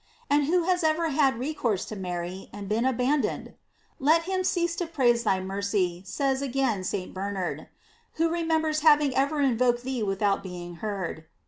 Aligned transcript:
And 0.31 0.45
who 0.45 0.63
has 0.63 0.83
ever 0.83 1.09
had 1.09 1.37
recourse 1.37 1.85
to 1.85 1.95
Mary 1.95 2.49
and 2.51 2.67
been 2.67 2.85
abandoned? 2.87 3.53
Let 3.99 4.23
him 4.23 4.43
cease 4.43 4.75
to 4.77 4.87
praise 4.87 5.23
thy 5.25 5.39
mercy, 5.41 6.01
says 6.07 6.41
again 6.41 6.83
St. 6.83 7.13
Bernard, 7.13 7.67
who 8.13 8.27
remembera 8.27 8.79
having 8.81 9.13
ever 9.13 9.41
invoked 9.41 9.83
thee 9.83 10.01
without 10.01 10.41
being 10.41 10.77
heard. 10.77 11.25